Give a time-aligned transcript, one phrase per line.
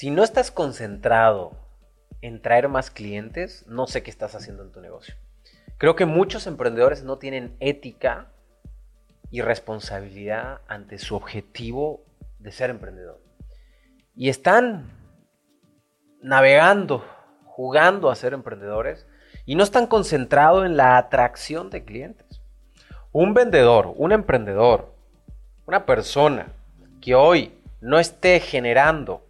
[0.00, 1.52] Si no estás concentrado
[2.22, 5.14] en traer más clientes, no sé qué estás haciendo en tu negocio.
[5.76, 8.32] Creo que muchos emprendedores no tienen ética
[9.30, 12.06] y responsabilidad ante su objetivo
[12.38, 13.20] de ser emprendedor.
[14.14, 14.90] Y están
[16.22, 17.04] navegando,
[17.44, 19.06] jugando a ser emprendedores
[19.44, 22.40] y no están concentrados en la atracción de clientes.
[23.12, 24.94] Un vendedor, un emprendedor,
[25.66, 26.54] una persona
[27.02, 29.26] que hoy no esté generando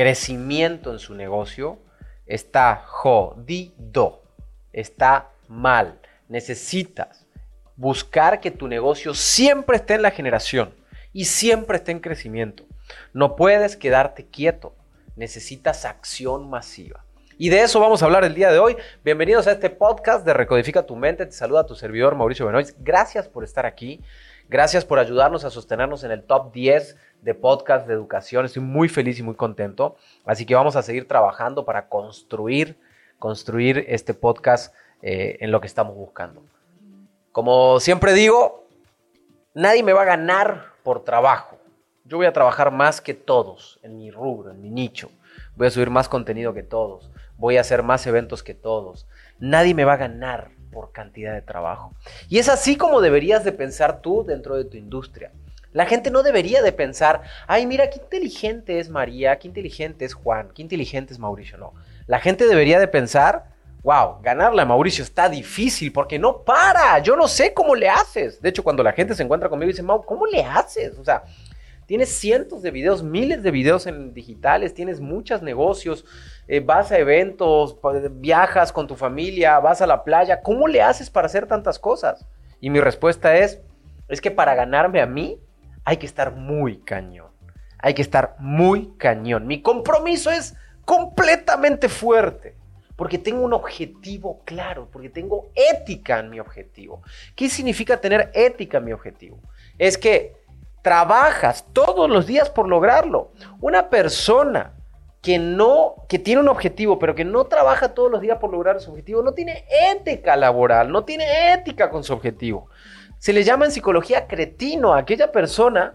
[0.00, 1.78] crecimiento en su negocio,
[2.24, 4.22] está jodido,
[4.72, 6.00] está mal.
[6.26, 7.26] Necesitas
[7.76, 10.74] buscar que tu negocio siempre esté en la generación
[11.12, 12.64] y siempre esté en crecimiento.
[13.12, 14.74] No puedes quedarte quieto,
[15.16, 17.04] necesitas acción masiva.
[17.36, 18.78] Y de eso vamos a hablar el día de hoy.
[19.04, 21.26] Bienvenidos a este podcast de Recodifica tu mente.
[21.26, 22.74] Te saluda tu servidor Mauricio Benoist.
[22.80, 24.00] Gracias por estar aquí.
[24.50, 28.44] Gracias por ayudarnos a sostenernos en el top 10 de podcast de educación.
[28.44, 29.94] Estoy muy feliz y muy contento.
[30.24, 32.76] Así que vamos a seguir trabajando para construir,
[33.20, 36.42] construir este podcast eh, en lo que estamos buscando.
[37.30, 38.66] Como siempre digo,
[39.54, 41.56] nadie me va a ganar por trabajo.
[42.04, 45.12] Yo voy a trabajar más que todos en mi rubro, en mi nicho.
[45.54, 47.08] Voy a subir más contenido que todos.
[47.36, 49.06] Voy a hacer más eventos que todos.
[49.38, 51.92] Nadie me va a ganar por cantidad de trabajo.
[52.28, 55.32] Y es así como deberías de pensar tú dentro de tu industria.
[55.72, 60.14] La gente no debería de pensar, ay, mira, qué inteligente es María, qué inteligente es
[60.14, 61.58] Juan, qué inteligente es Mauricio.
[61.58, 61.74] No,
[62.06, 63.44] la gente debería de pensar,
[63.82, 68.40] wow, ganarle a Mauricio está difícil porque no para, yo no sé cómo le haces.
[68.42, 70.98] De hecho, cuando la gente se encuentra conmigo y dice, Mau, ¿cómo le haces?
[70.98, 71.22] O sea,
[71.90, 76.04] tienes cientos de videos, miles de videos en digitales, tienes muchos negocios,
[76.46, 77.76] eh, vas a eventos,
[78.12, 82.28] viajas con tu familia, vas a la playa, ¿cómo le haces para hacer tantas cosas?
[82.60, 83.60] Y mi respuesta es,
[84.06, 85.40] es que para ganarme a mí
[85.82, 87.32] hay que estar muy cañón.
[87.78, 89.48] Hay que estar muy cañón.
[89.48, 90.54] Mi compromiso es
[90.84, 92.54] completamente fuerte.
[92.94, 97.02] Porque tengo un objetivo claro, porque tengo ética en mi objetivo.
[97.34, 99.40] ¿Qué significa tener ética en mi objetivo?
[99.78, 100.39] Es que
[100.82, 103.32] trabajas todos los días por lograrlo.
[103.60, 104.72] Una persona
[105.22, 108.80] que no, que tiene un objetivo, pero que no trabaja todos los días por lograr
[108.80, 112.68] su objetivo, no tiene ética laboral, no tiene ética con su objetivo.
[113.18, 115.94] Se le llama en psicología cretino a aquella persona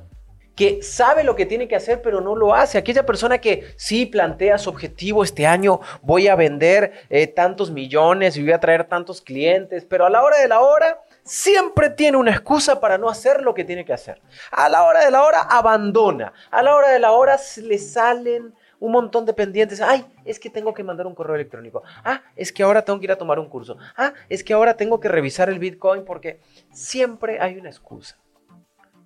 [0.56, 2.78] que sabe lo que tiene que hacer pero no lo hace.
[2.78, 8.38] Aquella persona que sí plantea su objetivo este año, voy a vender eh, tantos millones
[8.38, 12.18] y voy a traer tantos clientes, pero a la hora de la hora siempre tiene
[12.18, 14.22] una excusa para no hacer lo que tiene que hacer.
[14.52, 18.54] A la hora de la hora abandona, a la hora de la hora le salen
[18.80, 19.82] un montón de pendientes.
[19.82, 21.84] Ay, es que tengo que mandar un correo electrónico.
[22.04, 23.78] Ah, es que ahora tengo que ir a tomar un curso.
[23.98, 26.40] Ah, es que ahora tengo que revisar el Bitcoin porque
[26.72, 28.18] siempre hay una excusa.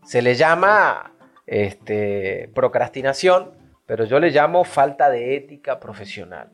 [0.04, 1.14] Se le llama
[1.46, 3.52] este, procrastinación,
[3.86, 6.52] pero yo le llamo falta de ética profesional.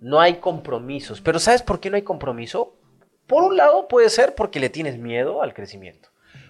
[0.00, 1.20] No hay compromisos.
[1.20, 2.79] Pero ¿sabes por qué no hay compromiso?
[3.30, 6.08] Por un lado puede ser porque le tienes miedo al crecimiento.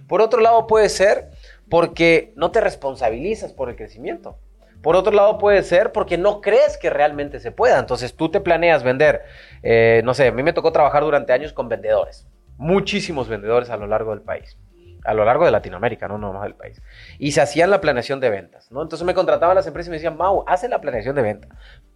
[0.09, 1.29] Por otro lado puede ser
[1.69, 4.39] porque no te responsabilizas por el crecimiento.
[4.81, 7.79] Por otro lado puede ser porque no crees que realmente se pueda.
[7.79, 9.25] Entonces tú te planeas vender,
[9.63, 12.27] eh, no sé, a mí me tocó trabajar durante años con vendedores,
[12.57, 14.57] muchísimos vendedores a lo largo del país,
[15.05, 16.81] a lo largo de Latinoamérica, no nomás del país.
[17.19, 18.81] Y se hacían la planeación de ventas, ¿no?
[18.81, 21.49] Entonces me contrataban las empresas y me decían, Mau, hacen la planeación de venta.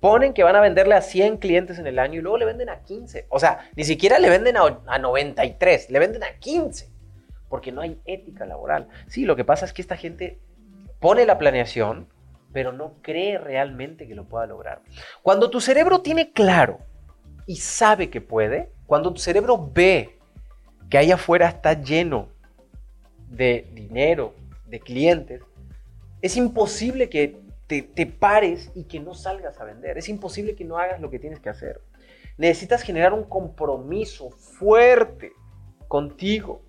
[0.04, 2.68] Ponen que van a venderle a 100 clientes en el año y luego le venden
[2.68, 3.24] a 15.
[3.30, 6.90] O sea, ni siquiera le venden a, a 93, le venden a 15.
[7.48, 8.86] Porque no hay ética laboral.
[9.06, 10.38] Sí, lo que pasa es que esta gente
[11.00, 12.06] pone la planeación,
[12.52, 14.82] pero no cree realmente que lo pueda lograr.
[15.22, 16.80] Cuando tu cerebro tiene claro
[17.46, 20.18] y sabe que puede, cuando tu cerebro ve
[20.90, 22.28] que allá afuera está lleno
[23.30, 24.34] de dinero,
[24.66, 25.40] de clientes,
[26.20, 29.98] es imposible que te, te, pares y que no salgas a vender.
[29.98, 31.80] Es imposible que no hagas lo que tienes que hacer.
[32.36, 35.32] Necesitas generar un compromiso fuerte
[35.88, 36.62] contigo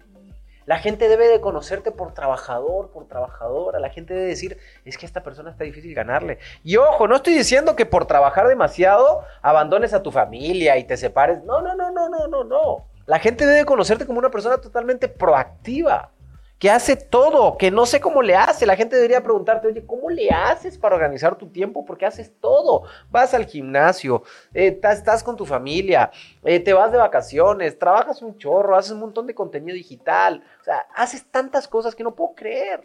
[0.65, 3.79] la gente debe de conocerte por trabajador, por trabajadora.
[3.79, 6.39] La gente debe decir, es que esta persona está difícil ganarle.
[6.63, 10.97] Y ojo, no estoy diciendo que por trabajar demasiado abandones a tu familia y te
[10.97, 11.43] separes.
[11.43, 12.87] No, no, no, no, no, no, no.
[13.05, 16.11] La gente debe conocerte como una persona totalmente proactiva
[16.59, 18.65] que hace todo, que no sé cómo le hace.
[18.65, 21.85] La gente debería preguntarte, oye, ¿cómo le haces para organizar tu tiempo?
[21.85, 22.83] Porque haces todo.
[23.11, 24.23] Vas al gimnasio,
[24.53, 26.11] eh, estás con tu familia,
[26.43, 30.43] eh, te vas de vacaciones, trabajas un chorro, haces un montón de contenido digital.
[30.61, 32.81] O sea, haces tantas cosas que no puedo creer.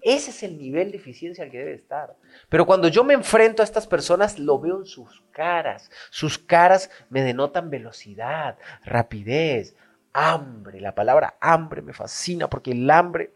[0.00, 2.14] Ese es el nivel de eficiencia al que debe estar.
[2.48, 5.90] Pero cuando yo me enfrento a estas personas, lo veo en sus caras.
[6.10, 9.74] Sus caras me denotan velocidad, rapidez,
[10.12, 10.80] hambre.
[10.80, 13.34] La palabra hambre me fascina porque el hambre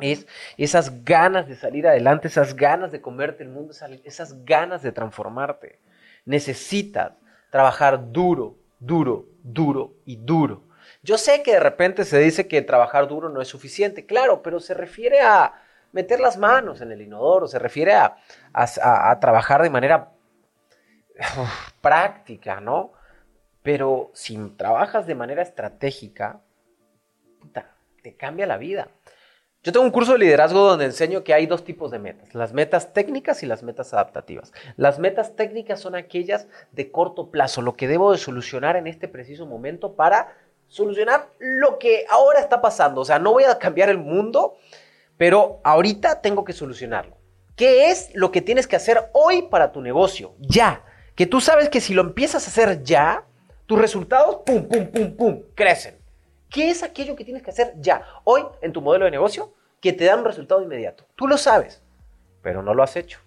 [0.00, 3.72] es esas ganas de salir adelante, esas ganas de comerte el mundo,
[4.04, 5.80] esas ganas de transformarte.
[6.24, 7.12] Necesitas
[7.50, 10.64] trabajar duro, duro, duro y duro.
[11.02, 14.58] Yo sé que de repente se dice que trabajar duro no es suficiente, claro, pero
[14.58, 15.54] se refiere a
[15.92, 18.16] meter las manos en el inodoro, se refiere a,
[18.52, 20.10] a, trabajar de manera
[21.80, 22.92] práctica, ¿no?
[23.64, 26.42] Pero si trabajas de manera estratégica,
[28.02, 28.88] te cambia la vida.
[29.62, 32.52] Yo tengo un curso de liderazgo donde enseño que hay dos tipos de metas, las
[32.52, 34.52] metas técnicas y las metas adaptativas.
[34.76, 39.08] Las metas técnicas son aquellas de corto plazo, lo que debo de solucionar en este
[39.08, 40.36] preciso momento para
[40.68, 43.00] solucionar lo que ahora está pasando.
[43.00, 44.58] O sea, no voy a cambiar el mundo,
[45.16, 47.16] pero ahorita tengo que solucionarlo.
[47.56, 50.34] ¿Qué es lo que tienes que hacer hoy para tu negocio?
[50.38, 50.84] Ya.
[51.14, 53.24] Que tú sabes que si lo empiezas a hacer ya,
[53.66, 55.98] tus resultados, pum, pum, pum, pum, crecen.
[56.50, 59.92] ¿Qué es aquello que tienes que hacer ya, hoy, en tu modelo de negocio, que
[59.92, 61.04] te da un resultado inmediato?
[61.16, 61.82] Tú lo sabes,
[62.42, 63.18] pero no lo has hecho.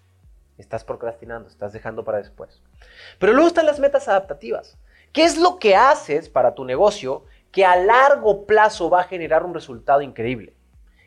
[0.56, 2.62] Estás procrastinando, estás dejando para después.
[3.18, 4.78] Pero luego están las metas adaptativas.
[5.12, 9.44] ¿Qué es lo que haces para tu negocio que a largo plazo va a generar
[9.44, 10.54] un resultado increíble?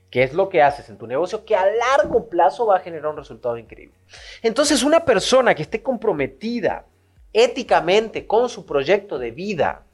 [0.09, 3.11] ¿Qué es lo que haces en tu negocio que a largo plazo va a generar
[3.11, 3.95] un resultado increíble?
[4.41, 6.85] Entonces, una persona que esté comprometida
[7.33, 9.85] éticamente con su proyecto de vida,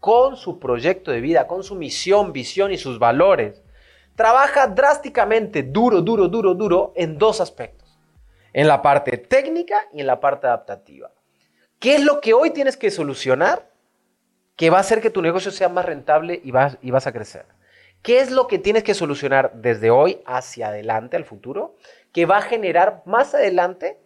[0.00, 3.62] con su proyecto de vida, con su misión, visión y sus valores,
[4.16, 7.98] trabaja drásticamente, duro, duro, duro, duro en dos aspectos.
[8.52, 11.12] En la parte técnica y en la parte adaptativa.
[11.78, 13.70] ¿Qué es lo que hoy tienes que solucionar
[14.56, 17.12] que va a hacer que tu negocio sea más rentable y vas, y vas a
[17.12, 17.46] crecer?
[18.02, 21.76] ¿Qué es lo que tienes que solucionar desde hoy hacia adelante, al futuro,
[22.12, 24.00] que va a generar más adelante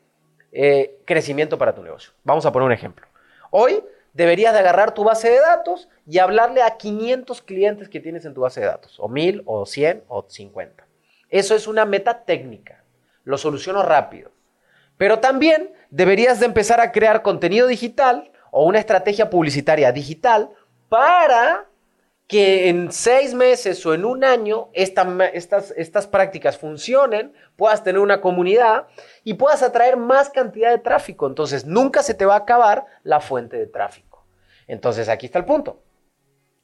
[0.55, 2.13] eh, crecimiento para tu negocio?
[2.23, 3.07] Vamos a poner un ejemplo.
[3.51, 3.83] Hoy
[4.15, 8.33] deberías de agarrar tu base de datos y hablarle a 500 clientes que tienes en
[8.33, 10.87] tu base de datos, o 1000, o 100, o 50.
[11.29, 12.85] Eso es una meta técnica.
[13.25, 14.31] Lo soluciono rápido.
[14.97, 20.51] Pero también deberías de empezar a crear contenido digital o una estrategia publicitaria digital
[20.89, 21.67] para
[22.35, 28.21] que en seis meses o en un año estas, estas prácticas funcionen, puedas tener una
[28.21, 28.89] comunidad
[29.23, 31.29] y puedas atraer más cantidad de tráfico.
[31.29, 34.27] Entonces, nunca se te va a acabar la fuente de tráfico.
[34.67, 35.85] Entonces, aquí está el punto.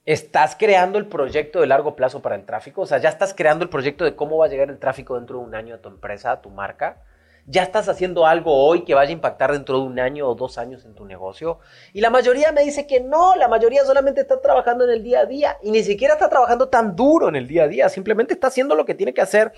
[0.05, 3.63] Estás creando el proyecto de largo plazo para el tráfico, o sea, ya estás creando
[3.63, 5.89] el proyecto de cómo va a llegar el tráfico dentro de un año a tu
[5.89, 7.01] empresa, a tu marca
[7.47, 10.59] ya estás haciendo algo hoy que vaya a impactar dentro de un año o dos
[10.59, 11.59] años en tu negocio.
[11.93, 15.21] Y la mayoría me dice que no, la mayoría solamente está trabajando en el día
[15.21, 18.35] a día y ni siquiera está trabajando tan duro en el día a día, simplemente
[18.35, 19.53] está haciendo lo que tiene que hacer.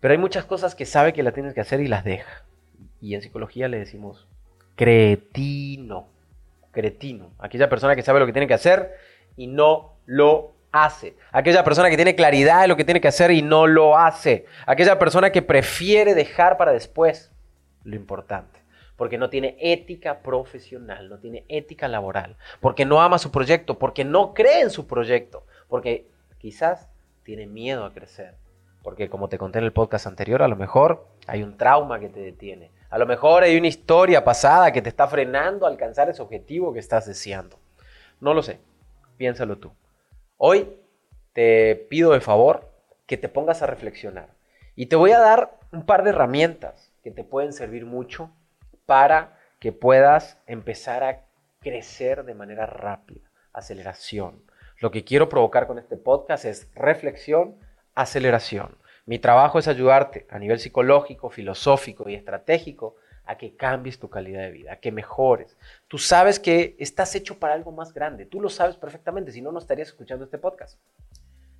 [0.00, 2.44] Pero hay muchas cosas que sabe que la tienes que hacer y las deja.
[3.00, 4.26] Y en psicología le decimos
[4.74, 6.08] cretino,
[6.70, 8.94] cretino, aquella persona que sabe lo que tiene que hacer
[9.36, 11.16] y no lo hace.
[11.32, 14.46] Aquella persona que tiene claridad de lo que tiene que hacer y no lo hace.
[14.66, 17.32] Aquella persona que prefiere dejar para después
[17.84, 18.60] lo importante.
[18.96, 22.36] Porque no tiene ética profesional, no tiene ética laboral.
[22.60, 25.46] Porque no ama su proyecto, porque no cree en su proyecto.
[25.68, 26.08] Porque
[26.38, 26.88] quizás
[27.22, 28.34] tiene miedo a crecer.
[28.82, 32.08] Porque como te conté en el podcast anterior, a lo mejor hay un trauma que
[32.08, 32.70] te detiene.
[32.88, 36.72] A lo mejor hay una historia pasada que te está frenando a alcanzar ese objetivo
[36.72, 37.58] que estás deseando.
[38.20, 38.60] No lo sé.
[39.16, 39.72] Piénsalo tú.
[40.38, 40.68] Hoy
[41.32, 42.70] te pido de favor
[43.06, 44.34] que te pongas a reflexionar
[44.74, 48.30] y te voy a dar un par de herramientas que te pueden servir mucho
[48.84, 51.24] para que puedas empezar a
[51.60, 54.42] crecer de manera rápida, aceleración.
[54.78, 57.56] Lo que quiero provocar con este podcast es reflexión,
[57.94, 58.76] aceleración.
[59.06, 62.96] Mi trabajo es ayudarte a nivel psicológico, filosófico y estratégico
[63.26, 65.56] a que cambies tu calidad de vida, a que mejores.
[65.88, 69.52] Tú sabes que estás hecho para algo más grande, tú lo sabes perfectamente, si no,
[69.52, 70.78] no estarías escuchando este podcast.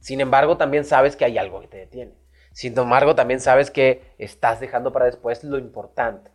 [0.01, 2.15] Sin embargo, también sabes que hay algo que te detiene.
[2.53, 6.31] Sin embargo, también sabes que estás dejando para después lo importante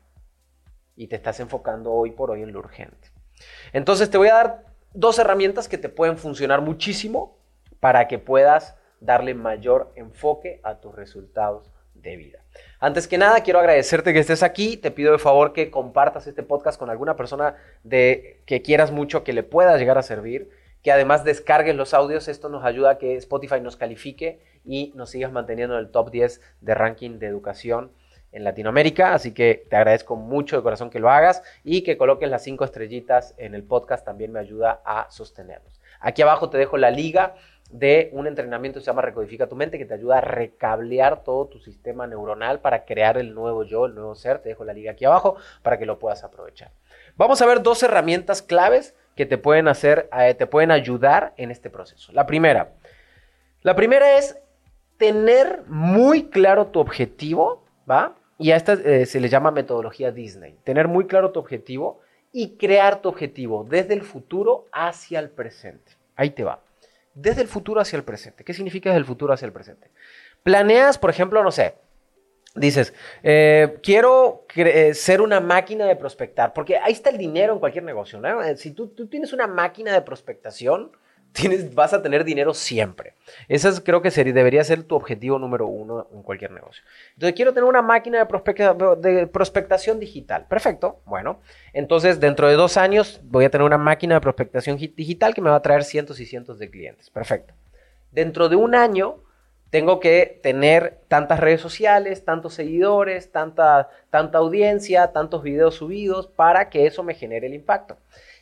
[0.96, 3.10] y te estás enfocando hoy por hoy en lo urgente.
[3.74, 7.38] Entonces te voy a dar dos herramientas que te pueden funcionar muchísimo
[7.80, 12.40] para que puedas darle mayor enfoque a tus resultados de vida.
[12.80, 14.76] Antes que nada, quiero agradecerte que estés aquí.
[14.76, 19.24] Te pido de favor que compartas este podcast con alguna persona de, que quieras mucho,
[19.24, 20.50] que le pueda llegar a servir.
[20.82, 22.28] Que además descargues los audios.
[22.28, 26.10] Esto nos ayuda a que Spotify nos califique y nos sigas manteniendo en el top
[26.10, 27.92] 10 de ranking de educación
[28.32, 29.14] en Latinoamérica.
[29.14, 32.64] Así que te agradezco mucho de corazón que lo hagas y que coloques las cinco
[32.64, 34.06] estrellitas en el podcast.
[34.06, 35.80] También me ayuda a sostenerlos.
[36.00, 37.36] Aquí abajo te dejo la liga
[37.72, 41.48] de un entrenamiento que se llama Recodifica tu mente, que te ayuda a recablear todo
[41.48, 44.40] tu sistema neuronal para crear el nuevo yo, el nuevo ser.
[44.40, 46.72] Te dejo la liga aquí abajo para que lo puedas aprovechar.
[47.16, 51.52] Vamos a ver dos herramientas claves que te pueden hacer, eh, te pueden ayudar en
[51.52, 52.12] este proceso.
[52.14, 52.74] La primera,
[53.62, 54.38] la primera es
[54.98, 58.16] tener muy claro tu objetivo, ¿va?
[58.38, 60.58] Y a esta eh, se le llama metodología Disney.
[60.64, 62.00] Tener muy claro tu objetivo
[62.32, 65.94] y crear tu objetivo desde el futuro hacia el presente.
[66.16, 66.62] Ahí te va.
[67.14, 68.44] Desde el futuro hacia el presente.
[68.44, 69.90] ¿Qué significa desde el futuro hacia el presente?
[70.44, 71.76] Planeas, por ejemplo, no sé,
[72.56, 77.60] dices, eh, quiero eh, ser una máquina de prospectar, porque ahí está el dinero en
[77.60, 78.20] cualquier negocio.
[78.20, 78.42] ¿no?
[78.56, 80.92] Si tú, tú tienes una máquina de prospectación,
[81.32, 83.14] tienes, vas a tener dinero siempre.
[83.48, 86.84] Ese creo que sería, debería ser tu objetivo número uno en cualquier negocio.
[87.14, 90.46] Entonces, quiero tener una máquina de, de prospectación digital.
[90.48, 91.00] Perfecto.
[91.06, 91.40] Bueno,
[91.74, 95.50] entonces dentro de dos años voy a tener una máquina de prospectación digital que me
[95.50, 97.10] va a traer cientos y cientos de clientes.
[97.10, 97.54] Perfecto.
[98.12, 99.18] Dentro de un año
[99.72, 106.70] tengo que tener tantas redes sociales, tantos seguidores, tanta, tanta audiencia, tantos videos subidos para
[106.70, 107.98] que eso me genere el impacto.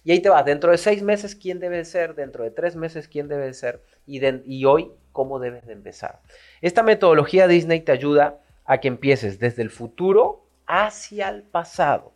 [0.10, 2.16] Y ahí te vas, dentro de seis meses, ¿quién debe ser?
[2.16, 3.84] Dentro de tres meses, ¿quién debe ser?
[4.08, 6.22] Y, hoy, ¿cómo debes de empezar?
[6.62, 12.14] Esta metodología Disney te ayuda a que empieces desde el futuro hacia el pasado.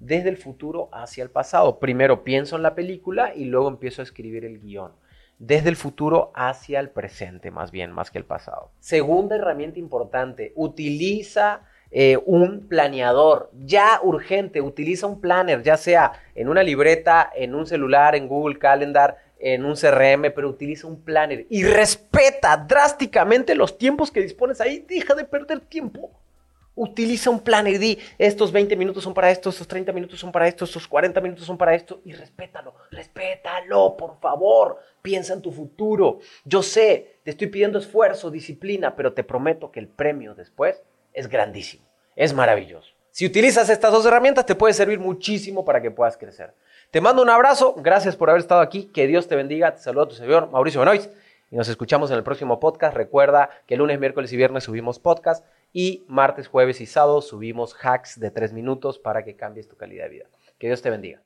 [0.00, 1.78] Desde el futuro hacia el pasado.
[1.78, 4.90] Primero pienso en la película y luego empiezo a escribir el guion.
[5.38, 8.72] Desde el futuro hacia el presente, más bien, más que el pasado.
[8.80, 11.60] Segunda herramienta importante, utiliza
[11.90, 17.66] eh, un planeador ya urgente, utiliza un planner, ya sea en una libreta, en un
[17.66, 23.78] celular, en Google Calendar, en un CRM, pero utiliza un planner y respeta drásticamente los
[23.78, 26.10] tiempos que dispones ahí, deja de perder tiempo.
[26.78, 30.30] Utiliza un planner y di, estos 20 minutos son para esto, estos 30 minutos son
[30.30, 35.40] para esto, estos 40 minutos son para esto, y respétalo, respétalo, por favor, piensa en
[35.40, 36.18] tu futuro.
[36.44, 40.82] Yo sé, te estoy pidiendo esfuerzo, disciplina, pero te prometo que el premio después
[41.16, 42.92] es grandísimo, es maravilloso.
[43.10, 46.52] Si utilizas estas dos herramientas te puede servir muchísimo para que puedas crecer.
[46.90, 50.04] Te mando un abrazo, gracias por haber estado aquí, que Dios te bendiga, te saludo
[50.04, 51.10] a tu servidor Mauricio Benoist
[51.50, 52.94] y nos escuchamos en el próximo podcast.
[52.94, 58.20] Recuerda que lunes, miércoles y viernes subimos podcast y martes, jueves y sábado subimos hacks
[58.20, 60.26] de tres minutos para que cambies tu calidad de vida.
[60.58, 61.22] Que Dios te bendiga.